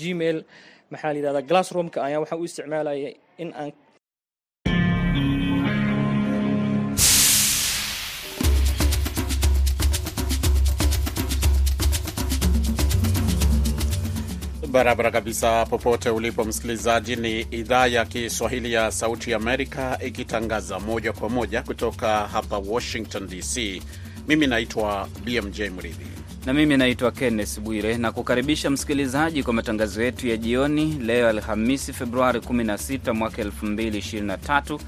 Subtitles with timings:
[0.00, 0.38] gmail
[0.90, 3.72] maxaa la yidhahdaa glassroomka ayaa waxaa u isticmaalayay in aan
[14.72, 21.28] Barabara kabisa, popote ulipo msikilizaji, ni idhaa ya Kiswahili ya Sauti Amerika ikitangaza moja kwa
[21.28, 23.82] moja kutoka hapa Washington DC.
[24.28, 26.17] Mimi naitwa BMJ Mridhi
[26.48, 31.92] na mimi naitwa Kenneth Bwire na kukaribisha msikilizaji kwa matangazo yetu ya jioni leo Alhamisi,
[31.92, 34.78] Februari 16 mwaka 2023.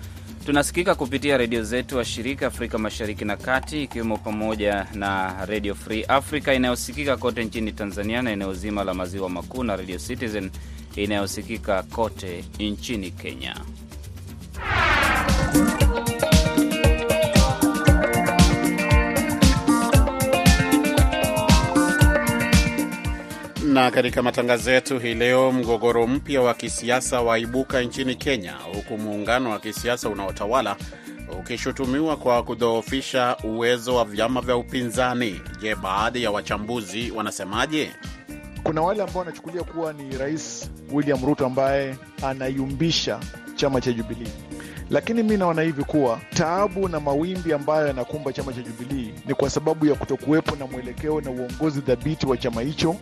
[0.47, 6.05] Tunasikika kupitia redio zetu wa shirika Afrika Mashariki na Kati, ikiwemo pamoja na Redio Free
[6.05, 10.51] Africa inayosikika kote nchini Tanzania na eneo zima la maziwa makuu na Radio Citizen
[10.97, 13.57] inayosikika kote nchini Kenya.
[23.81, 29.51] Na katika matangazo yetu hii leo, mgogoro mpya wa kisiasa waibuka nchini Kenya, huku muungano
[29.51, 30.77] wa kisiasa unaotawala
[31.41, 35.41] ukishutumiwa kwa kudhoofisha uwezo wa vyama vya upinzani.
[35.61, 37.91] Je, baadhi ya wachambuzi wanasemaje?
[38.63, 43.21] Kuna wale ambao wanachukulia kuwa ni Rais William Ruto ambaye anayumbisha
[43.57, 44.33] chama cha Jubilii,
[44.91, 49.51] lakini mi naona hivi kuwa taabu na mawimbi ambayo yanakumba chama cha Jubilii ni kwa
[49.51, 52.97] sababu ya kutokuwepo na mwelekeo na uongozi dhabiti wa chama hicho.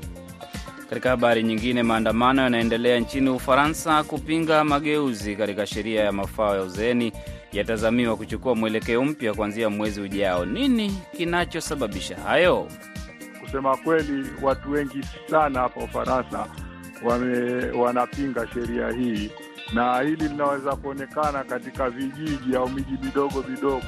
[0.90, 7.12] Katika habari nyingine, maandamano yanaendelea nchini Ufaransa kupinga mageuzi katika sheria ya mafao ya uzeeni
[7.52, 10.46] yatazamiwa kuchukua mwelekeo mpya kuanzia mwezi ujao.
[10.46, 12.68] Nini kinachosababisha hayo?
[13.40, 16.46] Kusema kweli, watu wengi sana hapa Ufaransa
[17.78, 19.30] wanapinga sheria hii,
[19.74, 23.82] na hili linaweza kuonekana katika vijiji au miji midogo vidogo,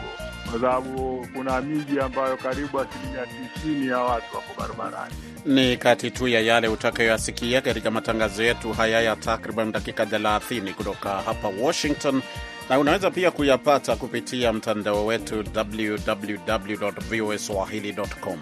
[0.50, 5.14] kwa sababu kuna miji ambayo karibu asilimia tisini ya watu wako barabarani.
[5.46, 11.10] Ni kati tu ya yale utakayoyasikia katika matangazo yetu haya ya takriban dakika 30 kutoka
[11.10, 12.22] hapa Washington,
[12.70, 18.38] na unaweza pia kuyapata kupitia mtandao wetu www voa swahili.com.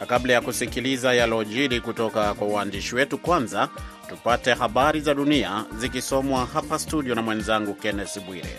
[0.00, 3.68] Na kabla ya kusikiliza yalojiri kutoka kwa uandishi wetu, kwanza
[4.08, 8.56] tupate habari za dunia zikisomwa hapa studio na mwenzangu Kenneth Bwire.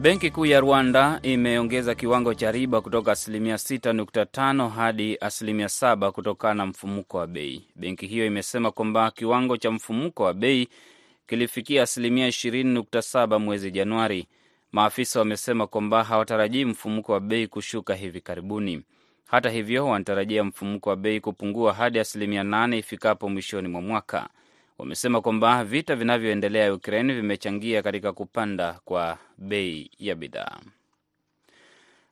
[0.00, 6.54] Benki Kuu ya Rwanda imeongeza kiwango cha riba kutoka asilimia 6.5 hadi asilimia 7 kutokana
[6.54, 7.64] na mfumuko wa bei.
[7.76, 10.68] Benki hiyo imesema kwamba kiwango cha mfumuko wa bei
[11.26, 14.26] kilifikia asilimia 20.7 mwezi Januari.
[14.72, 18.82] Maafisa wamesema kwamba hawatarajii mfumuko wa bei kushuka hivi karibuni.
[19.26, 24.28] Hata hivyo, wanatarajia mfumuko wa bei kupungua hadi asilimia 8 ifikapo mwishoni mwa mwaka.
[24.78, 30.58] Wamesema kwamba vita vinavyoendelea Ukraine vimechangia katika kupanda kwa bei ya bidhaa.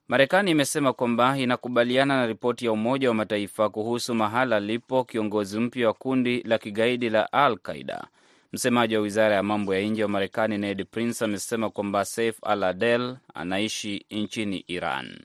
[0.08, 5.86] Marekani imesema kwamba inakubaliana na ripoti ya Umoja wa Mataifa kuhusu mahala alipo kiongozi mpya
[5.86, 8.06] wa kundi la kigaidi la Al Qaida.
[8.52, 12.62] Msemaji wa wizara ya mambo ya nje wa Marekani Ned Prince amesema kwamba Saif Al
[12.62, 15.18] Adel anaishi nchini Iran.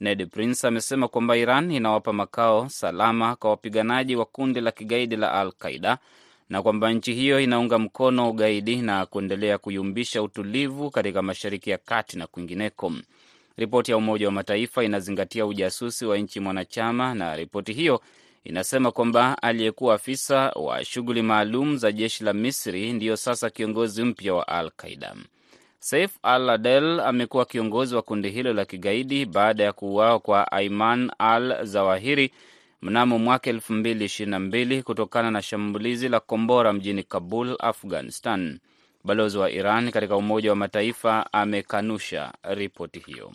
[0.00, 5.32] Ned Prince amesema kwamba Iran inawapa makao salama kwa wapiganaji wa kundi la kigaidi la
[5.32, 5.98] Al Qaida
[6.48, 12.18] na kwamba nchi hiyo inaunga mkono ugaidi na kuendelea kuyumbisha utulivu katika Mashariki ya Kati
[12.18, 12.92] na kwingineko.
[13.56, 18.00] Ripoti ya Umoja wa Mataifa inazingatia ujasusi wa nchi mwanachama, na ripoti hiyo
[18.44, 24.34] inasema kwamba aliyekuwa afisa wa shughuli maalum za jeshi la Misri ndiyo sasa kiongozi mpya
[24.34, 25.14] wa Al Qaida.
[25.80, 31.10] Saif Al Adel amekuwa kiongozi wa kundi hilo la kigaidi baada ya kuuawa kwa Aiman
[31.18, 32.30] Al Zawahiri
[32.82, 38.58] mnamo mwaka elfu mbili ishirini na mbili kutokana na shambulizi la kombora mjini Kabul, Afghanistan.
[39.04, 43.32] Balozi wa Iran katika Umoja wa Mataifa amekanusha ripoti hiyo.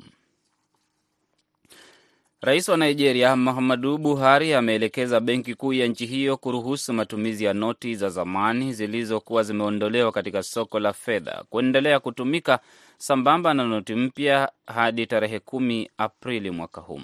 [2.41, 7.95] Rais wa Nigeria Muhammadu Buhari ameelekeza benki kuu ya nchi hiyo kuruhusu matumizi ya noti
[7.95, 12.59] za zamani zilizokuwa zimeondolewa katika soko la fedha kuendelea kutumika
[12.97, 17.01] sambamba na noti mpya hadi tarehe kumi Aprili mwaka huu.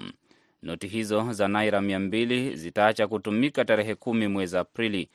[0.63, 5.09] Noti hizo za naira mia mbili zitaacha kutumika tarehe kumi mwezi Aprili.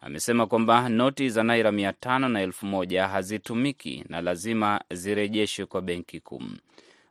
[0.00, 5.82] Amesema kwamba noti za naira mia tano na elfu moja hazitumiki na lazima zirejeshwe kwa
[5.82, 6.42] benki kuu.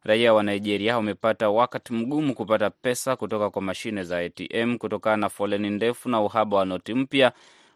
[0.03, 5.29] Raia wa Nigeria wamepata wakati mgumu kupata pesa kutoka kwa mashine za ATM kutokana na
[5.29, 7.31] foleni ndefu na uhaba wa noti mpya,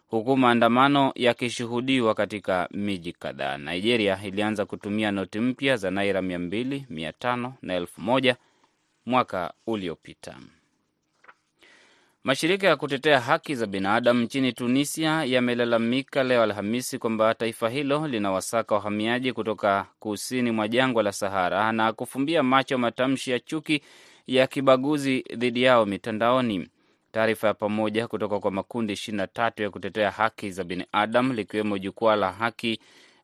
[0.08, 3.58] huku maandamano yakishuhudiwa katika miji kadhaa.
[3.58, 8.36] Nigeria ilianza kutumia noti mpya za naira mia mbili, mia tano na elfu moja
[9.06, 10.36] mwaka uliopita.
[12.24, 18.76] Mashirika ya kutetea haki za binadamu nchini Tunisia yamelalamika leo Alhamisi kwamba taifa hilo linawasaka
[18.76, 23.82] wahamiaji kutoka kusini mwa jangwa la Sahara na kufumbia macho matamshi ya chuki
[24.28, 26.68] ya kibaguzi dhidi yao mitandaoni.
[27.12, 31.78] Taarifa ya pamoja kutoka kwa makundi ishirini na tatu ya kutetea haki za binadamu likiwemo
[31.78, 32.80] Jukwaa la Haki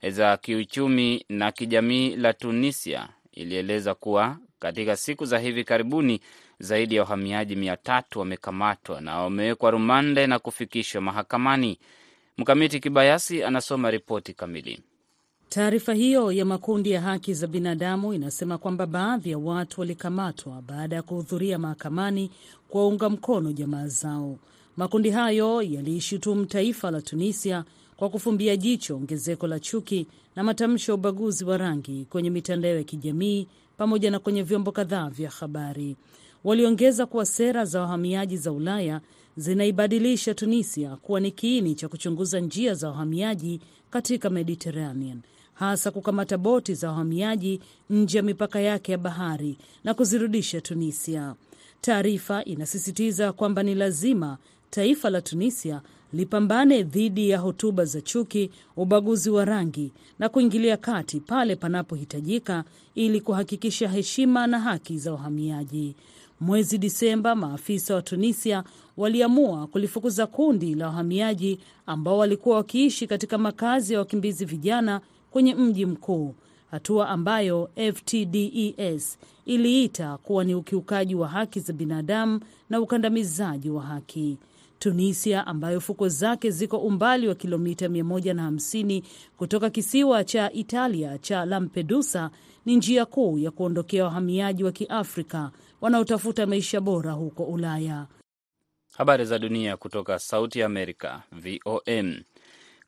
[0.10, 6.22] za Kiuchumi na Kijamii la Tunisia ilieleza kuwa katika siku za hivi karibuni
[6.60, 11.80] zaidi ya wahamiaji mia tatu wamekamatwa na wamewekwa rumande na kufikishwa mahakamani.
[12.38, 14.80] Mkamiti Kibayasi anasoma ripoti kamili.
[15.50, 20.96] Taarifa hiyo ya makundi ya haki za binadamu inasema kwamba baadhi ya watu walikamatwa baada
[20.96, 22.32] ya kuhudhuria mahakamani
[22.70, 24.38] kuwaunga mkono jamaa zao.
[24.78, 27.64] Makundi hayo yaliishutumu taifa la Tunisia
[27.98, 32.84] kwa kufumbia jicho ongezeko la chuki na matamshi ya ubaguzi wa rangi kwenye mitandao ya
[32.84, 33.48] kijamii
[33.78, 35.96] pamoja na kwenye vyombo kadhaa vya habari.
[36.44, 39.02] Waliongeza kuwa sera za wahamiaji za Ulaya
[39.38, 43.60] zinaibadilisha Tunisia kuwa ni kiini cha kuchunguza njia za wahamiaji
[43.90, 45.22] katika Mediterranean,
[45.54, 47.60] hasa kukamata boti za wahamiaji
[47.90, 51.36] nje ya mipaka yake ya bahari na kuzirudisha Tunisia.
[51.82, 54.38] Taarifa inasisitiza kwamba ni lazima
[54.72, 55.82] taifa la Tunisia
[56.14, 62.64] lipambane dhidi ya hotuba za chuki, ubaguzi wa rangi na kuingilia kati pale panapohitajika
[62.96, 65.96] ili kuhakikisha heshima na haki za wahamiaji.
[66.40, 68.64] Mwezi Disemba, maafisa wa Tunisia
[68.98, 75.02] waliamua kulifukuza kundi la wahamiaji ambao walikuwa wakiishi katika makazi ya wakimbizi vijana
[75.32, 76.36] kwenye mji mkuu,
[76.72, 82.40] hatua ambayo FTDES iliita kuwa ni ukiukaji wa haki za binadamu
[82.70, 84.38] na ukandamizaji wa haki.
[84.82, 89.04] Tunisia ambayo fukwe zake ziko umbali wa kilomita 150
[89.38, 92.32] kutoka kisiwa cha Italia cha Lampedusa
[92.66, 95.52] ni njia kuu ya kuondokea wahamiaji wa Kiafrika
[95.82, 98.08] wanaotafuta maisha bora huko Ulaya.
[98.98, 102.16] Habari za dunia kutoka Sauti ya Amerika, VOM.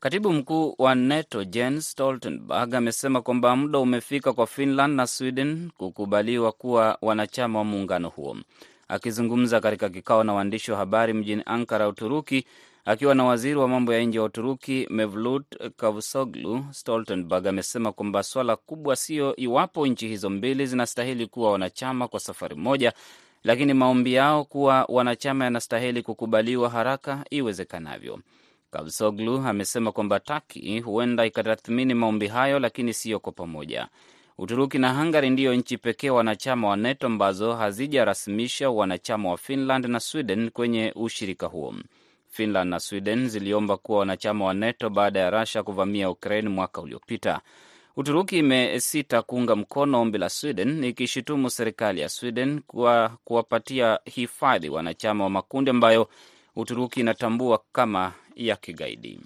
[0.00, 6.52] Katibu mkuu wa NATO Jens Stoltenberg amesema kwamba muda umefika kwa Finland na Sweden kukubaliwa
[6.52, 8.36] kuwa wanachama wa muungano huo.
[8.88, 12.46] Akizungumza katika kikao na waandishi wa habari mjini Ankara, Uturuki,
[12.84, 15.44] akiwa na waziri wa mambo ya nje wa Uturuki Mevlut
[15.76, 22.20] Cavusoglu, Stoltenberg amesema kwamba swala kubwa sio iwapo nchi hizo mbili zinastahili kuwa wanachama kwa
[22.20, 22.92] safari moja,
[23.44, 28.18] lakini maombi yao kuwa wanachama yanastahili kukubaliwa haraka iwezekanavyo.
[28.70, 33.88] Cavusoglu amesema kwamba Taki huenda ikatathmini maombi hayo, lakini siyo kwa pamoja.
[34.38, 40.00] Uturuki na Hungary ndiyo nchi pekee wanachama wa NATO ambazo hazijarasimisha wanachama wa Finland na
[40.00, 41.74] Sweden kwenye ushirika huo.
[42.28, 47.40] Finland na Sweden ziliomba kuwa wanachama wa NATO baada ya Russia kuvamia Ukraine mwaka uliopita.
[47.96, 55.24] Uturuki imesita kuunga mkono ombi la Sweden ikishutumu serikali ya Sweden kwa kuwapatia hifadhi wanachama
[55.24, 56.08] wa makundi ambayo
[56.56, 59.20] Uturuki inatambua kama ya kigaidi.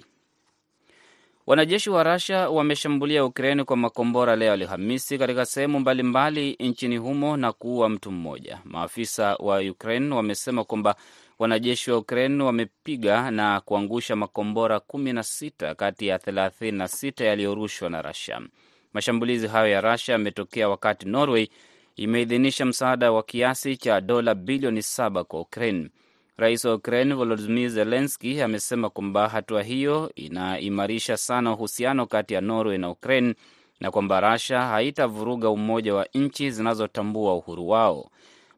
[1.48, 7.52] Wanajeshi wa Russia wameshambulia Ukraini kwa makombora leo Alhamisi katika sehemu mbalimbali nchini humo na
[7.52, 8.58] kuua mtu mmoja.
[8.64, 10.96] Maafisa wa Ukraine wamesema kwamba
[11.38, 17.24] wanajeshi wa Ukraine wamepiga na kuangusha makombora kumi na sita kati ya thelathini na sita
[17.24, 18.40] yaliyorushwa na Russia.
[18.92, 21.48] Mashambulizi hayo ya Russia yametokea wakati Norway
[21.96, 25.88] imeidhinisha msaada wa kiasi cha dola bilioni saba kwa Ukraine.
[26.38, 32.79] Rais wa Ukraine Volodymyr Zelensky amesema kwamba hatua hiyo inaimarisha sana uhusiano kati ya Norway
[32.79, 33.35] na Ukraine
[33.81, 38.11] na kwamba Russia haitavuruga umoja wa nchi zinazotambua uhuru wao.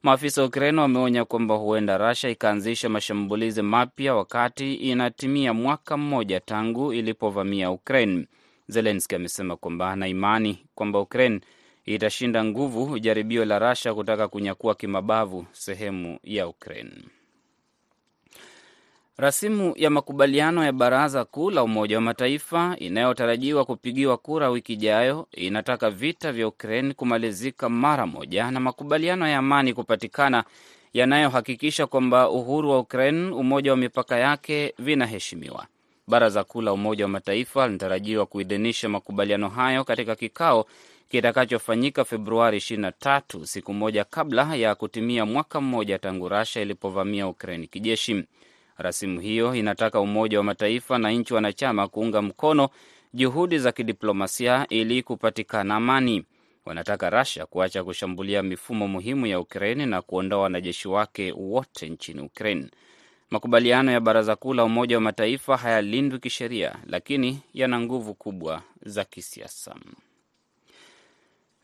[0.03, 6.93] Maafisa wa Ukraine wameonya kwamba huenda Russia ikaanzisha mashambulizi mapya wakati inatimia mwaka mmoja tangu
[6.93, 8.27] ilipovamia Ukraine.
[8.69, 11.41] Zelensky amesema kwamba ana imani kwamba Ukraine
[11.85, 16.93] itashinda nguvu jaribio la Russia kutaka kunyakua kimabavu sehemu ya Ukraine.
[19.21, 25.27] Rasimu ya makubaliano ya Baraza Kuu la Umoja wa Mataifa inayotarajiwa kupigiwa kura wiki ijayo
[25.33, 30.45] inataka vita vya Ukraine kumalizika mara moja na makubaliano ya amani kupatikana
[30.93, 35.67] yanayohakikisha kwamba uhuru wa Ukraine, umoja wa mipaka yake vinaheshimiwa.
[36.09, 40.67] Baraza Kuu la Umoja wa Mataifa linatarajiwa kuidhinisha makubaliano hayo katika kikao
[41.11, 48.25] kitakachofanyika Februari 23, siku moja kabla ya kutimia mwaka mmoja tangu Russia ilipovamia Ukraine kijeshi.
[48.83, 52.69] Rasimu hiyo inataka Umoja wa Mataifa na nchi wanachama kuunga mkono
[53.15, 56.25] juhudi za kidiplomasia ili kupatikana amani.
[56.65, 62.67] Wanataka Russia kuacha kushambulia mifumo muhimu ya Ukraine na kuondoa wanajeshi wake wote nchini Ukraine.
[63.31, 69.05] Makubaliano ya Baraza Kuu la Umoja wa Mataifa hayalindwi kisheria, lakini yana nguvu kubwa za
[69.05, 69.75] kisiasa.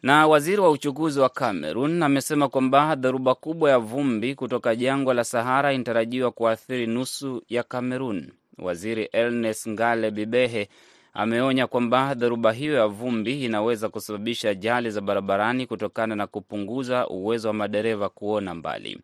[0.03, 5.25] Na waziri wa uchukuzi wa Cameroon amesema kwamba dhoruba kubwa ya vumbi kutoka jangwa la
[5.25, 8.33] Sahara inatarajiwa kuathiri nusu ya Cameroon.
[8.59, 10.69] Waziri Ernest Ngale Bibehe
[11.15, 17.49] ameonya kwamba dhoruba hiyo ya vumbi inaweza kusababisha ajali za barabarani kutokana na kupunguza uwezo
[17.49, 19.00] wa madereva kuona mbali.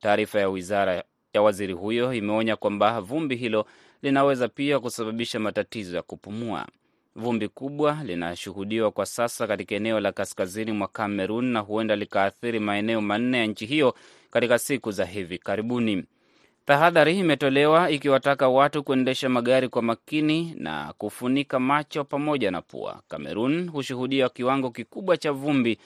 [0.00, 3.66] Taarifa ya wizara ya waziri huyo imeonya kwamba vumbi hilo
[4.02, 6.66] linaweza pia kusababisha matatizo ya kupumua.
[7.18, 13.00] Vumbi kubwa linashuhudiwa kwa sasa katika eneo la kaskazini mwa Kamerun na huenda likaathiri maeneo
[13.00, 13.94] manne ya nchi hiyo
[14.30, 16.04] katika siku za hivi karibuni.
[16.66, 23.02] Tahadhari imetolewa ikiwataka watu kuendesha magari kwa makini na kufunika macho pamoja na pua.
[23.08, 25.78] Kamerun hushuhudia kiwango kikubwa cha vumbi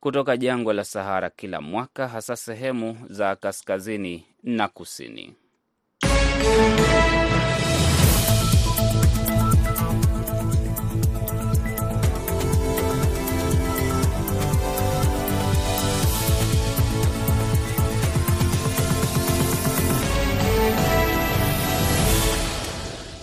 [0.00, 5.34] kutoka jangwa la Sahara kila mwaka, hasa sehemu za kaskazini na kusini.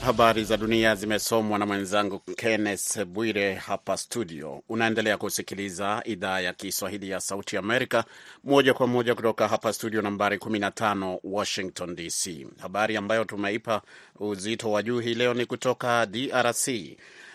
[0.05, 4.63] Habari za dunia zimesomwa na mwenzangu Kenneth Bwire hapa studio.
[4.69, 8.03] Unaendelea kusikiliza idhaa ya Kiswahili ya Sauti Amerika
[8.43, 12.47] moja kwa moja kutoka hapa studio nambari 15 Washington DC.
[12.61, 13.81] Habari ambayo tumeipa
[14.19, 16.67] uzito wa juu hii leo ni kutoka DRC.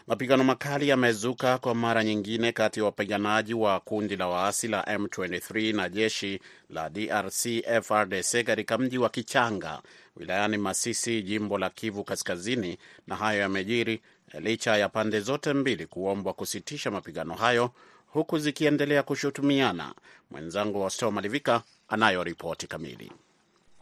[0.07, 5.77] Mapigano makali yamezuka kwa mara nyingine kati ya wapiganaji wa kundi la waasi la M23
[5.77, 6.41] na jeshi
[6.71, 7.47] la DRC
[7.83, 9.83] FRDC katika mji wa Kichanga
[10.17, 14.03] wilayani Masisi, jimbo la Kivu Kaskazini, na hayo yamejiri
[14.41, 17.71] licha ya pande zote mbili kuombwa kusitisha mapigano hayo
[18.07, 19.95] huku zikiendelea kushutumiana.
[20.31, 23.13] Mwenzangu Wasteo Malivika anayo ripoti kamili.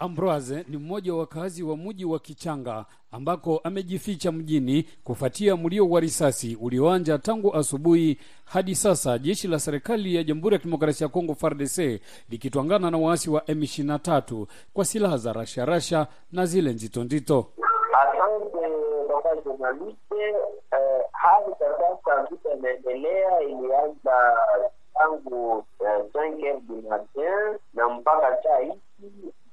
[0.00, 6.00] Ambroise ni mmoja wa wakazi wa mji wa Kichanga ambako amejificha mjini kufuatia mlio wa
[6.00, 11.34] risasi ulioanja tangu asubuhi hadi sasa, jeshi la serikali ya Jamhuri ya Kidemokrasia ya Kongo
[11.34, 12.00] FARDC
[12.30, 17.46] likitwangana na waasi wa M23 kwa silaha za rasharasha na zile nzito nzito.
[17.92, 18.68] Asante
[19.08, 20.20] baba journaliste.
[20.72, 24.36] Eh, hali sasa vita inaendelea, ilianza
[24.94, 28.72] tangu 5 heures du matin na mpaka saa hii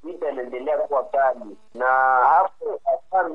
[0.05, 1.85] vita inaendelea kuwa kali, na
[2.29, 3.29] hapo hasa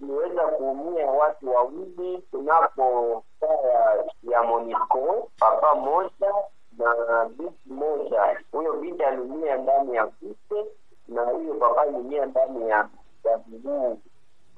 [0.00, 6.34] imeweza kuumia watu wawili kunako saa ya MONUSCO papa moja
[6.78, 8.40] na binti moja.
[8.52, 10.64] Huyo binti aliumia ndani ya kute
[11.08, 12.88] na huyo papa aliumia ndani ya
[13.24, 13.40] ya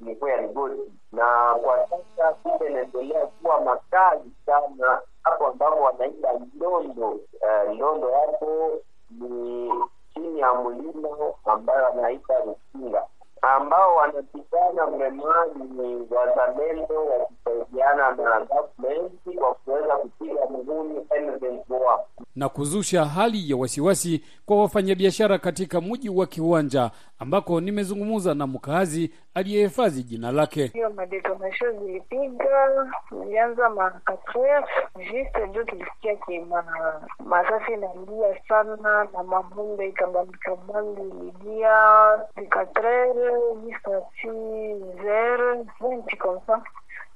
[0.00, 7.08] ilikuwa ya ligoti, na kwa sasa vita inaendelea kuwa makali sana hapo ambapo wanaita Ndondo.
[7.10, 8.70] Uh, Ndondo hapo
[9.10, 9.72] ni
[10.14, 11.08] chini ya mlima
[11.44, 13.02] ambayo anaita Rusinga,
[13.42, 21.98] ambao wanapigana mlemani ni wazalendo wakisaidiana na gavumenti kwa kuweza kupiga muhuni M23
[22.36, 29.12] na kuzusha hali ya wasiwasi kwa wafanyabiashara katika mji wa Kiwanja ambako nimezungumza na mkazi
[29.34, 30.66] aliyehifadhi jina lake.
[30.66, 34.64] Hiyo madetonasho zilipiga zilianza makatre
[34.96, 36.64] juste ndio tulisikia kima
[37.26, 38.76] masafi inalia sana
[39.12, 41.78] na mabumbe ikabambikabambi ililia
[42.40, 43.32] zikatrere
[43.66, 44.28] jisati
[45.02, 46.62] zere venti komsa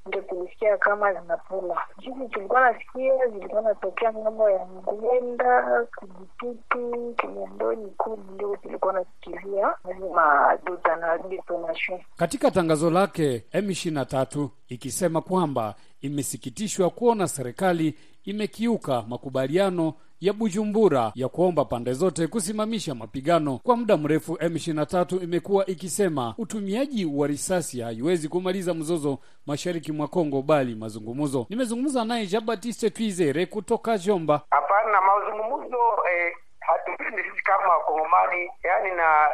[0.07, 1.77] ndio tulisikia kama zinapula.
[1.99, 9.75] Sisi tulikuwa nasikia zilikuwa natokea ng'ambo ya Ngwenda, Kijipiti, Kinyandoni kuli, ndio tulikuwa nasikilia
[10.15, 12.01] maduta na detonation.
[12.17, 21.65] Katika tangazo lake M23 ikisema kwamba imesikitishwa kuona serikali imekiuka makubaliano ya Bujumbura ya kuomba
[21.65, 24.35] pande zote kusimamisha mapigano kwa muda mrefu.
[24.35, 31.47] M23 imekuwa ikisema utumiaji wa risasi haiwezi kumaliza mzozo mashariki mwa Kongo, bali mazungumzo.
[31.51, 34.41] Nimezungumza naye Jean Baptiste Twizere kutoka Jomba.
[34.51, 35.77] Hapana, mazungumzo
[36.13, 39.29] eh, hatupendi sisi kama Wakongomani, yani na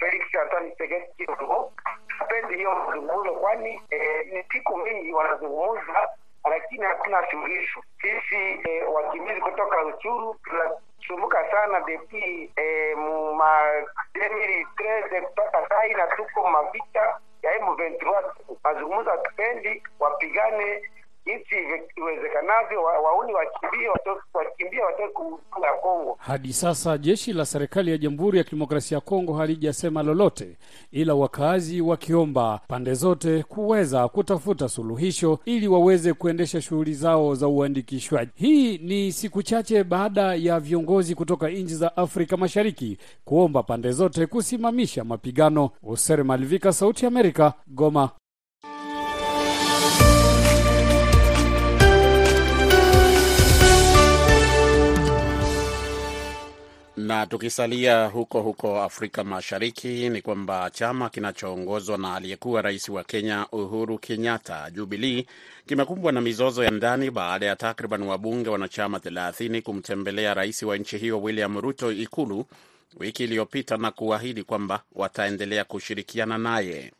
[0.00, 1.72] Felix Antoine Tshisekedi Tshilombo
[2.18, 6.08] hapendi hiyo mazungumzo, kwani eh, ni siku mingi wanazungumza
[6.50, 7.80] lakini hakuna suluhisho.
[8.00, 12.96] Sisi eh, wakimbizi kutoka Ruchuru tunasumbuka sana depi eh,
[13.36, 13.60] ma
[14.14, 18.24] 2013 kutoka sai na tuko mavita ya M23.
[18.64, 20.82] Mazungumzo hatupendi, wapigane
[21.26, 21.54] jinsi
[21.96, 23.88] iwezekanavyo, wauni wakimbie
[24.34, 25.22] wakimbie watoke
[25.62, 26.16] ya Kongo.
[26.20, 30.56] Hadi sasa jeshi la serikali ya Jamhuri ya Kidemokrasia ya Kongo halijasema lolote,
[30.92, 38.30] ila wakazi wakiomba pande zote kuweza kutafuta suluhisho ili waweze kuendesha shughuli zao za uandikishwaji.
[38.34, 44.26] Hii ni siku chache baada ya viongozi kutoka nchi za Afrika Mashariki kuomba pande zote
[44.26, 45.70] kusimamisha mapigano.
[45.82, 48.10] Usere Malivika, Sauti ya Amerika, Goma.
[57.06, 63.46] Na tukisalia huko huko Afrika Mashariki ni kwamba chama kinachoongozwa na aliyekuwa rais wa Kenya
[63.52, 65.24] Uhuru Kenyatta, Jubilee,
[65.66, 70.98] kimekumbwa na mizozo ya ndani baada ya takriban wabunge wanachama 30 kumtembelea rais wa nchi
[70.98, 72.44] hiyo William Ruto Ikulu
[72.96, 76.92] wiki iliyopita na kuahidi kwamba wataendelea kushirikiana naye.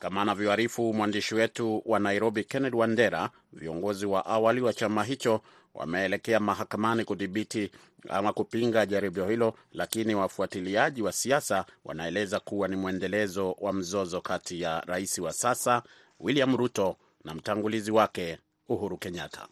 [0.00, 5.40] Kama anavyoarifu mwandishi wetu wa Nairobi, Kenneth Wandera, viongozi wa awali wa chama hicho
[5.74, 7.70] wameelekea mahakamani kudhibiti
[8.08, 14.60] ama kupinga jaribio hilo, lakini wafuatiliaji wa siasa wanaeleza kuwa ni mwendelezo wa mzozo kati
[14.60, 15.82] ya rais wa sasa
[16.20, 18.38] William Ruto na mtangulizi wake
[18.68, 19.48] Uhuru Kenyatta.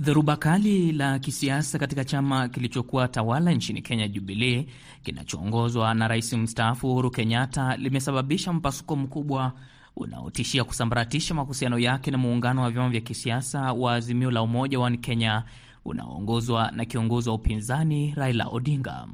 [0.00, 4.66] Dhoruba kali la kisiasa katika chama kilichokuwa tawala nchini Kenya, Jubilee,
[5.02, 9.52] kinachoongozwa na rais mstaafu Uhuru Kenyatta, limesababisha mpasuko mkubwa
[9.96, 14.90] unaotishia kusambaratisha mahusiano yake na muungano wa vyama vya kisiasa wa Azimio la Umoja wa
[14.90, 15.44] Kenya
[15.84, 19.08] unaoongozwa na kiongozi wa upinzani Raila Odinga.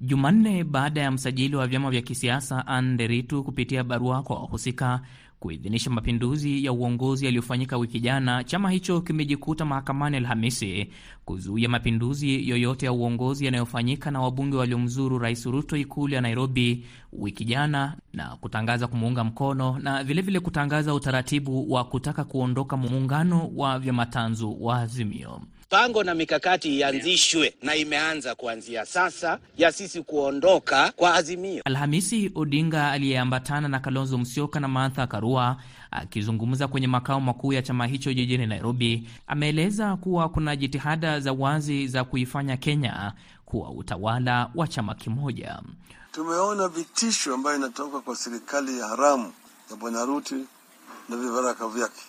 [0.00, 5.00] Jumanne, baada ya msajili wa vyama vya kisiasa Anne Nderitu kupitia barua kwa wahusika
[5.42, 10.88] kuidhinisha mapinduzi ya uongozi yaliyofanyika wiki jana, chama hicho kimejikuta mahakamani Alhamisi
[11.24, 17.44] kuzuia mapinduzi yoyote ya uongozi yanayofanyika na wabunge waliomzuru Rais Ruto ikulu ya Nairobi wiki
[17.44, 23.78] jana na kutangaza kumuunga mkono na vilevile vile kutangaza utaratibu wa kutaka kuondoka muungano wa
[23.78, 25.40] vyama tanzu wa Azimio.
[25.72, 31.62] Pango na mikakati ianzishwe na imeanza kuanzia sasa ya sisi kuondoka kwa Azimio.
[31.64, 35.56] Alhamisi, Odinga aliyeambatana na Kalonzo Musyoka na Martha Karua
[35.90, 41.88] akizungumza kwenye makao makuu ya chama hicho jijini Nairobi, ameeleza kuwa kuna jitihada za wazi
[41.88, 43.12] za kuifanya Kenya
[43.44, 45.62] kuwa utawala wa chama kimoja.
[46.12, 49.32] Tumeona vitisho ambayo inatoka kwa serikali ya haramu
[49.70, 50.36] ya Bwana Ruto
[51.08, 52.00] na vibaraka vyake,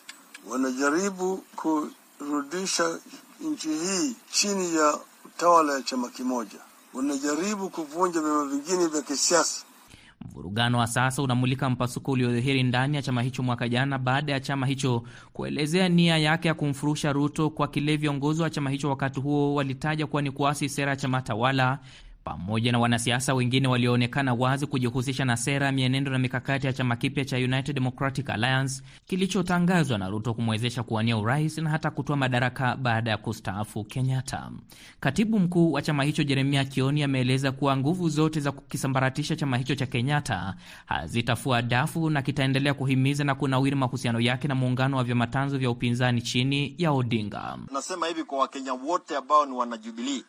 [0.49, 2.99] wanajaribu kurudisha
[3.43, 6.59] nchi hii chini ya utawala ya chama kimoja,
[6.93, 9.65] wanajaribu kuvunja vyama vingine vya kisiasa.
[10.25, 14.65] Mvurugano wa sasa unamulika mpasuko uliodhihiri ndani ya chama hicho mwaka jana baada ya chama
[14.67, 19.53] hicho kuelezea nia yake ya kumfurusha Ruto kwa kile viongozi wa chama hicho wakati huo
[19.55, 21.79] walitaja kuwa ni kuasi sera ya chama tawala
[22.23, 27.25] pamoja na wanasiasa wengine walioonekana wazi kujihusisha na sera, mienendo na mikakati ya chama kipya
[27.25, 33.11] cha United Democratic Alliance kilichotangazwa na Ruto kumwezesha kuwania urais na hata kutoa madaraka baada
[33.11, 34.51] ya kustaafu Kenyatta.
[34.99, 39.75] Katibu mkuu wa chama hicho Jeremia Kioni ameeleza kuwa nguvu zote za kukisambaratisha chama hicho
[39.75, 40.55] cha Kenyatta
[40.85, 45.69] hazitafua dafu na kitaendelea kuhimiza na kunawiri mahusiano yake na muungano wa vyama tanzu vya
[45.69, 47.57] upinzani chini ya Odinga.
[47.71, 50.23] Nasema hivi kwa Wakenya wote ambao ni wanajubilii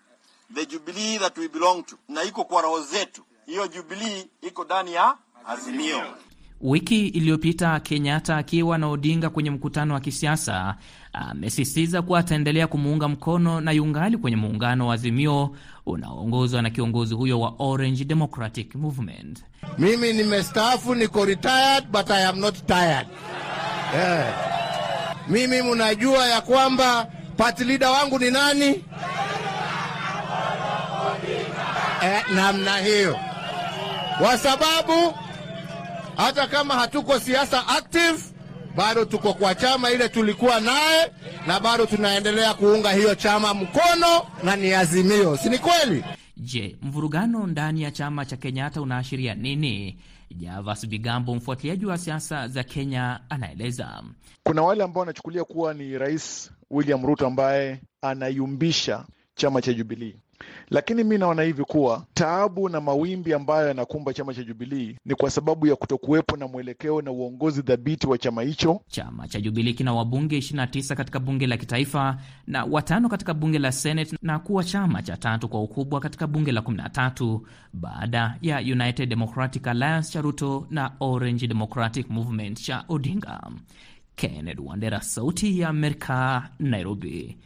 [0.54, 3.22] the Jubilee that we belong to, na iko kwa roho zetu.
[3.46, 5.14] Hiyo Jubilee iko ndani ya
[5.48, 6.02] Azimio.
[6.60, 10.76] Wiki iliyopita Kenyatta akiwa na Odinga kwenye mkutano wa kisiasa
[11.12, 17.40] amesisitiza kuwa ataendelea kumuunga mkono na yungali kwenye muungano wa Azimio unaoongozwa na kiongozi huyo
[17.40, 19.44] wa Orange Democratic Movement.
[19.78, 23.06] Mimi nimestaafu, niko retired but I am not tired.
[23.94, 24.34] Yeah.
[25.28, 27.04] Mimi munajua ya kwamba
[27.36, 28.84] party leader wangu ni nani?
[32.04, 33.18] Eh, namna hiyo,
[34.18, 35.14] kwa sababu
[36.16, 38.18] hata kama hatuko siasa active,
[38.76, 41.10] bado tuko kwa chama ile tulikuwa naye,
[41.46, 46.04] na bado tunaendelea kuunga hiyo chama mkono, na ni Azimio, si ni kweli?
[46.36, 49.98] Je, mvurugano ndani ya chama cha Kenyatta unaashiria nini?
[50.30, 54.02] Javas Bigambo, mfuatiliaji wa siasa za Kenya, anaeleza.
[54.42, 60.14] Kuna wale ambao wanachukulia kuwa ni Rais William Ruto ambaye anayumbisha chama cha Jubilee
[60.70, 65.30] lakini mi naona hivi kuwa taabu na mawimbi ambayo yanakumba chama cha Jubilii ni kwa
[65.30, 68.80] sababu ya kutokuwepo na mwelekeo na uongozi dhabiti wa chama hicho.
[68.88, 73.72] Chama cha Jubilii kina wabunge 29 katika bunge la kitaifa na watano katika bunge la
[73.72, 77.40] Senate na kuwa chama cha tatu kwa ukubwa katika bunge la 13
[77.72, 83.40] baada ya United Democratic Alliance cha Ruto na Orange Democratic Movement cha Odinga.
[84.16, 87.36] Kenneth Wandera, Sauti ya Amerika, Nairobi.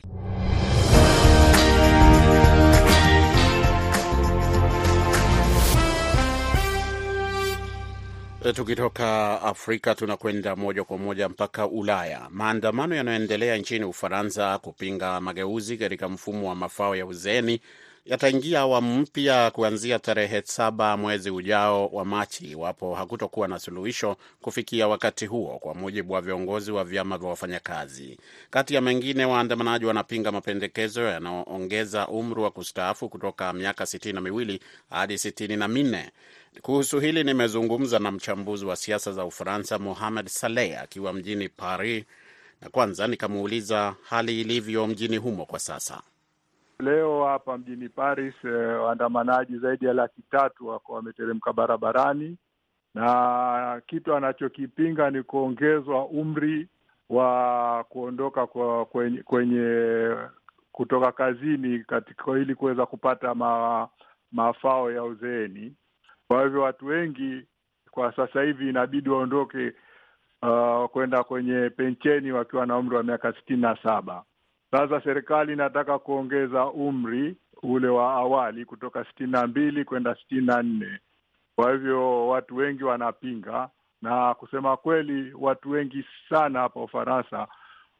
[8.42, 12.26] Tukitoka Afrika tunakwenda moja kwa moja mpaka Ulaya.
[12.30, 17.60] Maandamano yanayoendelea nchini Ufaransa kupinga mageuzi katika mfumo wa mafao ya uzeeni
[18.04, 24.88] yataingia awamu mpya kuanzia tarehe saba mwezi ujao wa Machi iwapo hakutokuwa na suluhisho kufikia
[24.88, 28.18] wakati huo, kwa mujibu wa viongozi wa vyama vya wafanyakazi.
[28.50, 34.60] Kati ya mengine, waandamanaji wanapinga mapendekezo yanayoongeza umri wa kustaafu kutoka miaka sitini na miwili
[34.90, 36.10] hadi sitini na minne.
[36.62, 42.04] Kuhusu hili nimezungumza na mchambuzi wa siasa za Ufaransa Mohamed Saleh akiwa mjini Paris,
[42.62, 46.02] na kwanza nikamuuliza hali ilivyo mjini humo kwa sasa.
[46.80, 52.36] Leo hapa mjini Paris eh, waandamanaji zaidi ya laki tatu wako wameteremka barabarani,
[52.94, 56.68] na kitu anachokipinga ni kuongezwa umri
[57.08, 60.14] wa kuondoka kwa kwenye, kwenye
[60.72, 63.88] kutoka kazini katika ili kuweza kupata ma,
[64.32, 65.74] mafao ya uzeeni.
[66.28, 67.42] Kwa hivyo watu wengi
[67.90, 69.72] kwa sasa hivi inabidi waondoke
[70.42, 74.24] uh, kwenda kwenye pensheni wakiwa na umri wa miaka sitini na saba.
[74.70, 80.62] Sasa serikali inataka kuongeza umri ule wa awali kutoka sitini na mbili kwenda sitini na
[80.62, 80.98] nne.
[81.56, 83.68] Kwa hivyo watu wengi wanapinga,
[84.02, 87.48] na kusema kweli, watu wengi sana hapa Ufaransa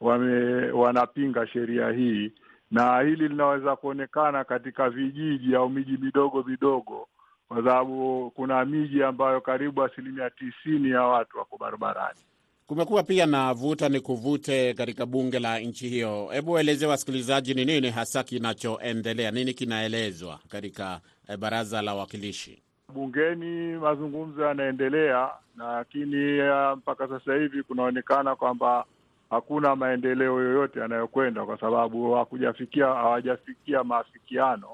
[0.01, 2.33] wame, wanapinga sheria hii,
[2.71, 7.09] na hili linaweza kuonekana katika vijiji au miji midogo midogo,
[7.49, 12.19] kwa sababu kuna miji ambayo karibu asilimia tisini ya watu wako barabarani.
[12.67, 16.29] Kumekuwa pia na vuta ni kuvute katika bunge la nchi hiyo.
[16.33, 21.01] Hebu eleze wasikilizaji ni nini hasa kinachoendelea, nini kinaelezwa katika
[21.39, 22.63] baraza la wawakilishi?
[22.95, 26.43] Bungeni mazungumzo yanaendelea, lakini
[26.77, 28.85] mpaka sasa hivi kunaonekana kwamba
[29.31, 34.69] hakuna maendeleo yoyote yanayokwenda, kwa sababu hakujafikia hawajafikia maafikiano,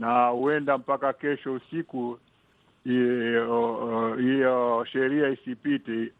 [0.00, 2.18] na huenda mpaka kesho usiku
[2.84, 6.12] hiyo sheria isipite.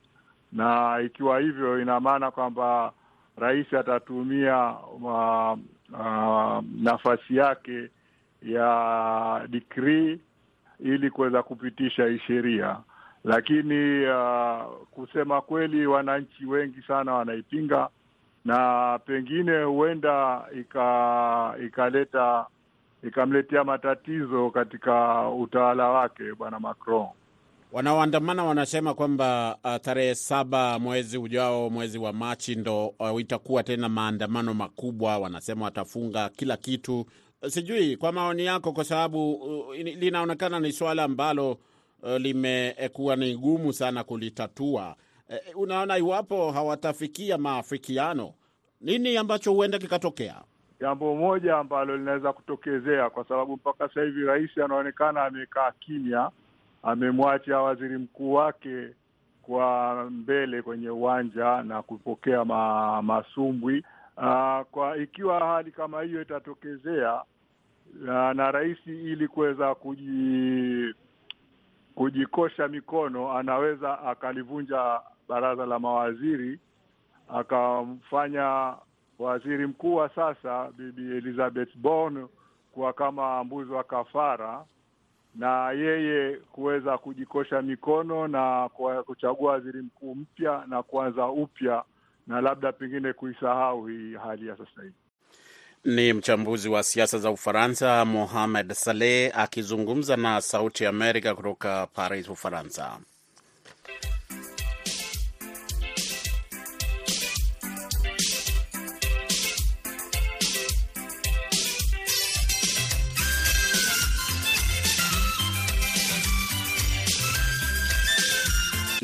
[0.52, 2.92] Na ikiwa hivyo, ina maana kwamba
[3.36, 5.58] rais atatumia uh,
[5.92, 7.88] uh, nafasi yake
[8.42, 10.20] ya dikrii
[10.80, 12.76] ili kuweza kupitisha hii sheria,
[13.24, 17.88] lakini uh, kusema kweli, wananchi wengi sana wanaipinga
[18.44, 20.42] na pengine huenda
[21.66, 22.46] ikaleta
[23.02, 27.06] ikamletea matatizo katika utawala wake bwana Macron.
[27.72, 33.88] Wanaoandamana wanasema kwamba uh, tarehe saba mwezi ujao, mwezi wa Machi, ndo uh, itakuwa tena
[33.88, 35.18] maandamano makubwa.
[35.18, 37.06] Wanasema watafunga kila kitu.
[37.48, 41.50] Sijui kwa maoni yako, kwa sababu uh, linaonekana ni suala ambalo
[42.02, 44.96] uh, limekuwa ni gumu sana kulitatua.
[45.54, 48.34] Uh, unaona, iwapo hawatafikia maafikiano,
[48.80, 50.42] nini ambacho huenda kikatokea?
[50.80, 56.30] Jambo moja ambalo linaweza kutokezea, kwa sababu mpaka sasa hivi rais anaonekana amekaa kimya
[56.82, 58.88] amemwacha waziri mkuu wake
[59.42, 63.84] kwa mbele kwenye uwanja na kupokea ma, masumbwi.
[64.16, 67.22] Uh, kwa ikiwa hali kama hiyo itatokezea
[68.00, 70.94] na, na rais ili kuweza kuji,
[71.94, 76.58] kujikosha mikono anaweza akalivunja baraza la mawaziri
[77.28, 78.74] akamfanya
[79.20, 82.26] waziri mkuu wa sasa Bibi Elizabeth Borne
[82.72, 84.64] kuwa kama mbuzi wa kafara
[85.34, 88.68] na yeye kuweza kujikosha mikono na
[89.06, 91.84] kuchagua waziri mkuu mpya na kuanza upya
[92.26, 94.94] na labda pengine kuisahau hii hali ya sasa hivi.
[95.84, 102.98] Ni mchambuzi wa siasa za Ufaransa Mohamed Saleh akizungumza na Sauti Amerika kutoka Paris, Ufaransa.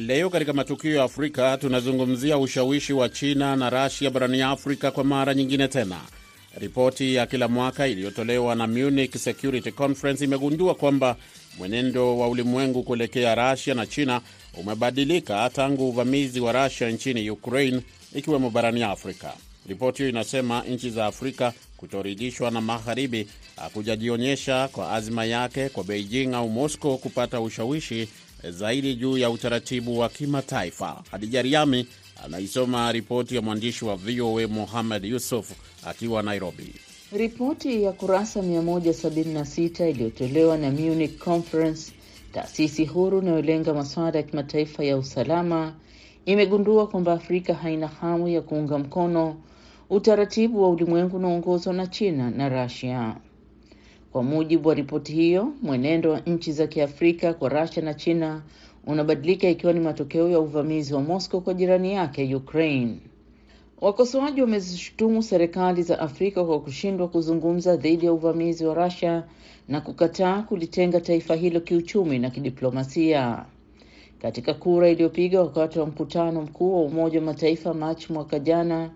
[0.06, 5.34] Leo katika matukio ya Afrika tunazungumzia ushawishi wa China na Rasia barani Afrika kwa mara
[5.34, 6.00] nyingine tena.
[6.58, 11.16] Ripoti ya kila mwaka iliyotolewa na Munich Security Conference imegundua kwamba
[11.58, 14.20] mwenendo wa ulimwengu kuelekea Rasia na China
[14.60, 17.80] umebadilika tangu uvamizi wa Rasia nchini Ukraine,
[18.14, 19.32] ikiwemo barani Afrika.
[19.68, 26.34] Ripoti hiyo inasema nchi za Afrika kutoridhishwa na magharibi hakujajionyesha kwa azma yake kwa Beijing
[26.34, 28.08] au Moscow kupata ushawishi
[28.50, 31.02] zaidi juu ya utaratibu wa kimataifa.
[31.10, 31.86] Hadija Riami
[32.24, 35.52] anaisoma ripoti ya mwandishi wa VOA Mohamed Yusuf
[35.86, 36.74] akiwa Nairobi.
[37.12, 41.92] Ripoti ya kurasa 176 iliyotolewa na Munich Conference,
[42.32, 45.74] taasisi huru inayolenga masuala ya kimataifa ya usalama,
[46.24, 49.36] imegundua kwamba Afrika haina hamu ya kuunga mkono
[49.90, 53.16] utaratibu wa ulimwengu unaoongozwa na China na Russia.
[54.16, 58.42] Kwa mujibu wa ripoti hiyo, mwenendo wa nchi za Kiafrika kwa Russia na China
[58.86, 62.96] unabadilika ikiwa ni matokeo ya uvamizi wa Moscow kwa jirani yake Ukraine.
[63.80, 69.24] Wakosoaji wamezishutumu serikali za Afrika kwa kushindwa kuzungumza dhidi ya uvamizi wa Russia
[69.68, 73.44] na kukataa kulitenga taifa hilo kiuchumi na kidiplomasia.
[74.22, 78.90] Katika kura iliyopiga wakati wa mkutano mkuu wa Umoja wa Mataifa Machi mwaka jana,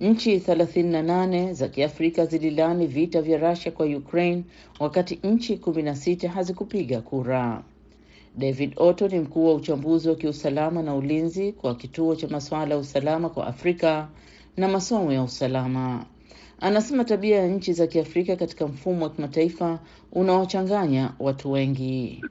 [0.00, 4.42] nchi 38 za Kiafrika zililani vita vya Russia kwa Ukraine
[4.78, 7.62] wakati nchi 16 hazikupiga kura.
[8.36, 12.80] David Otto ni mkuu wa uchambuzi wa kiusalama na ulinzi kwa kituo cha masuala ya
[12.80, 14.08] usalama kwa Afrika
[14.56, 16.06] na masomo ya usalama.
[16.60, 19.78] Anasema tabia ya nchi za Kiafrika katika mfumo wa kimataifa
[20.12, 22.22] unaochanganya watu wengi.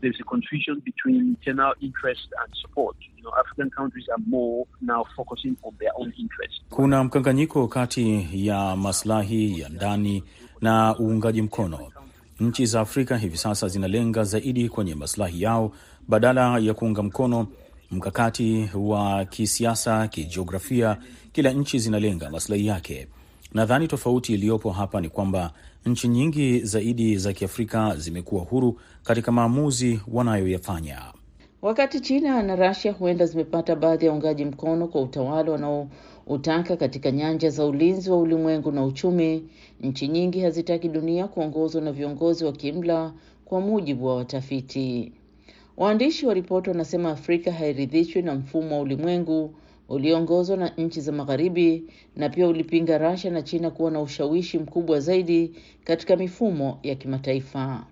[6.69, 10.23] Kuna mkanganyiko kati ya maslahi ya ndani
[10.61, 11.91] na uungaji mkono.
[12.39, 15.71] Nchi za Afrika hivi sasa zinalenga zaidi kwenye maslahi yao
[16.07, 17.47] badala ya kuunga mkono
[17.91, 20.07] mkakati wa kisiasa.
[20.07, 20.97] Kijiografia,
[21.31, 23.07] kila nchi zinalenga maslahi yake.
[23.53, 25.51] Nadhani tofauti iliyopo hapa ni kwamba
[25.85, 31.01] nchi nyingi zaidi za Kiafrika zimekuwa huru katika maamuzi wanayoyafanya,
[31.61, 37.49] wakati China na Russia huenda zimepata baadhi ya uungaji mkono kwa utawala wanaoutaka katika nyanja
[37.49, 39.43] za ulinzi wa ulimwengu na uchumi.
[39.81, 43.13] Nchi nyingi hazitaki dunia kuongozwa na viongozi wa kiimla,
[43.45, 45.11] kwa mujibu wa watafiti.
[45.77, 49.53] Waandishi wa ripoti wanasema Afrika hairidhishwi na mfumo wa ulimwengu
[49.89, 51.83] ulioongozwa na nchi za Magharibi
[52.15, 57.85] na pia ulipinga Russia na China kuwa na ushawishi mkubwa zaidi katika mifumo ya kimataifa.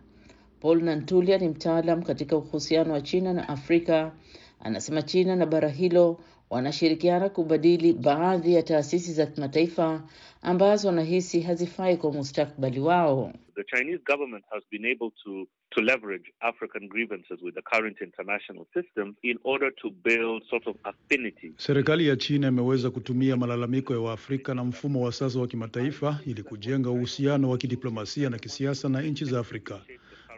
[0.61, 4.11] Paul Nantulia ni mtaalam katika uhusiano wa China na Afrika.
[4.59, 6.17] Anasema China na bara hilo
[6.49, 10.03] wanashirikiana kubadili baadhi ya taasisi za kimataifa
[10.41, 13.33] ambazo wanahisi hazifai kwa mustakbali wao.
[13.55, 18.65] The Chinese government has been able to to leverage African grievances with the current international
[18.73, 21.53] system in order to build sort of affinity.
[21.57, 26.43] Serikali ya China imeweza kutumia malalamiko ya Waafrika na mfumo wa sasa wa kimataifa ili
[26.43, 29.81] kujenga uhusiano wa kidiplomasia na kisiasa na nchi za Afrika.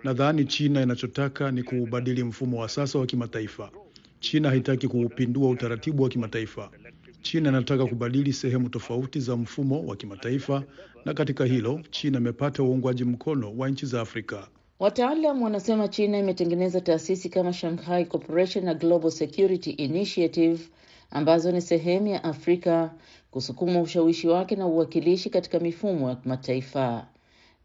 [0.04, 3.72] Nadhani China inachotaka ni kuubadili mfumo wa sasa wa kimataifa.
[4.19, 6.69] China haitaki kuupindua utaratibu wa kimataifa.
[7.21, 10.63] China inataka kubadili sehemu tofauti za mfumo wa kimataifa,
[11.05, 14.47] na katika hilo China imepata uungwaji mkono wa nchi za Afrika.
[14.79, 20.60] Wataalam wanasema China imetengeneza taasisi kama Shanghai Cooperation na Global Security Initiative
[21.12, 22.91] ambazo ni sehemu ya Afrika
[23.32, 27.08] kusukuma ushawishi wake na uwakilishi katika mifumo ya kimataifa.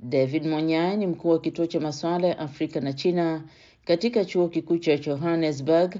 [0.01, 3.43] David Monyai ni mkuu wa kituo cha masuala ya Afrika na China
[3.85, 5.95] katika chuo kikuu cha Johannesburg.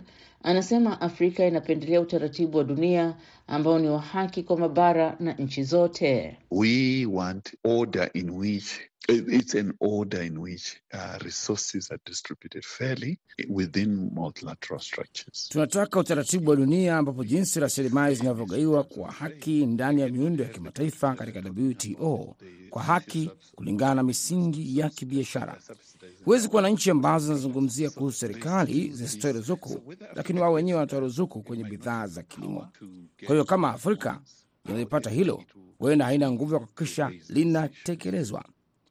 [0.47, 6.39] Anasema Afrika inapendelea utaratibu wa dunia ambao ni wa haki kwa mabara na nchi zote.
[6.51, 8.65] We want order in which
[9.09, 15.49] it's an order in which uh, resources are distributed fairly within multilateral structures.
[15.49, 21.15] Tunataka utaratibu wa dunia ambapo jinsi rasilimali zinavyogaiwa kwa haki ndani ya miundo ya kimataifa
[21.15, 22.37] katika WTO
[22.71, 25.59] kwa haki kulingana na misingi ya kibiashara.
[26.25, 31.43] Huwezi kuwa na nchi ambazo zinazungumzia kuhusu serikali zisitoe ruzuku, lakini wao wenyewe wanatoa ruzuku
[31.43, 32.69] kwenye bidhaa za kilimo.
[33.27, 34.21] Kwa hiyo kama Afrika
[34.69, 35.43] inalipata hilo,
[35.79, 38.45] huenda haina nguvu ya kuhakikisha linatekelezwa.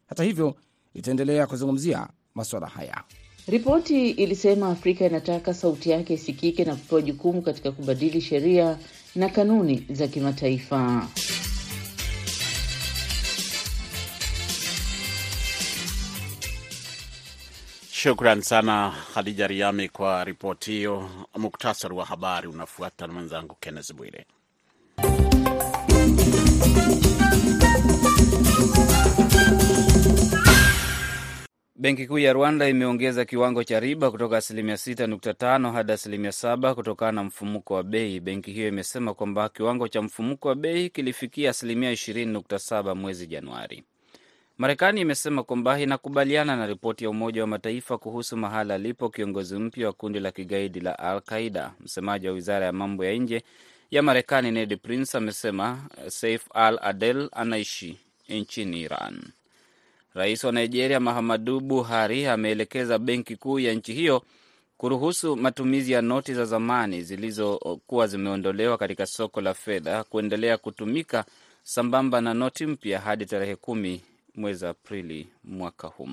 [0.08, 0.56] Hata hivyo
[0.94, 3.04] itaendelea kuzungumzia masuala haya.
[3.48, 8.78] Ripoti ilisema Afrika inataka sauti yake isikike na kupewa jukumu katika kubadili sheria
[9.16, 11.08] na kanuni za kimataifa.
[18.04, 21.10] Shukran sana Hadija Riami kwa ripoti hiyo.
[21.38, 24.26] Muktasari wa habari unafuata na mwenzangu Kennes Bwire.
[31.76, 37.12] Benki Kuu ya Rwanda imeongeza kiwango cha riba kutoka asilimia 6.5 hadi asilimia 7 kutokana
[37.12, 38.20] na mfumuko wa bei.
[38.20, 43.84] Benki hiyo imesema kwamba kiwango cha mfumuko wa bei kilifikia asilimia 20.7 mwezi Januari.
[44.58, 49.88] Marekani imesema kwamba inakubaliana na ripoti ya Umoja wa Mataifa kuhusu mahala alipo kiongozi mpya
[49.88, 51.74] wa kundi la kigaidi la Al Qaida.
[51.80, 53.44] Msemaji wa wizara ya mambo ya nje
[53.92, 57.98] ya Marekani Ned Prince amesema Saif Al Adel anaishi
[58.30, 59.22] nchini Iran.
[60.14, 64.24] Rais wa Nigeria Muhammadu Buhari ameelekeza benki kuu ya nchi hiyo
[64.78, 71.26] kuruhusu matumizi ya noti za zamani zilizokuwa zimeondolewa katika soko la fedha kuendelea kutumika
[71.64, 74.02] sambamba na noti mpya hadi tarehe kumi
[74.36, 76.10] mwezi Aprili mwaka huu.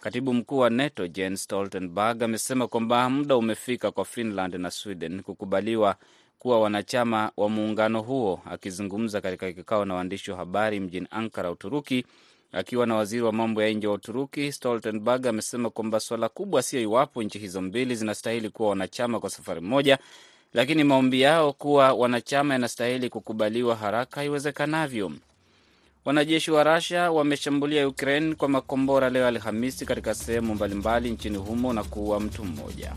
[0.00, 5.96] Katibu mkuu wa NATO Jens Stoltenberg amesema kwamba muda umefika kwa Finland na Sweden kukubaliwa
[6.38, 8.40] kuwa wanachama wa muungano huo.
[8.50, 12.06] Akizungumza katika kikao na waandishi wa habari mjini Ankara, Uturuki,
[12.52, 16.80] akiwa na waziri wa mambo ya nje wa Uturuki, Stoltenberg amesema kwamba suala kubwa sio
[16.80, 19.98] iwapo nchi hizo mbili zinastahili kuwa wanachama kwa safari moja,
[20.54, 25.12] lakini maombi yao kuwa wanachama yanastahili kukubaliwa haraka iwezekanavyo.
[26.06, 31.84] Wanajeshi wa Russia wameshambulia Ukraine kwa makombora leo Alhamisi katika sehemu mbalimbali nchini humo na
[31.84, 32.92] kuua mtu mmoja.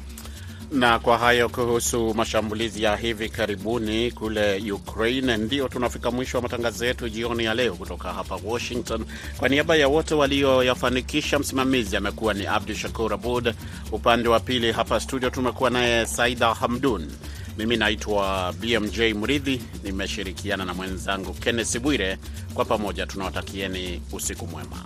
[0.72, 6.86] Na kwa hayo kuhusu mashambulizi ya hivi karibuni kule Ukraine, ndio tunafika mwisho wa matangazo
[6.86, 9.06] yetu jioni ya leo kutoka hapa Washington.
[9.38, 13.54] Kwa niaba ya wote walioyafanikisha, msimamizi amekuwa ni Abdu Shakur Abud,
[13.92, 17.08] upande wa pili hapa studio tumekuwa naye Saida Hamdun.
[17.60, 22.18] Mimi naitwa BMJ Mridhi, nimeshirikiana na mwenzangu Kenneth Bwire.
[22.54, 24.84] Kwa pamoja tunawatakieni usiku mwema.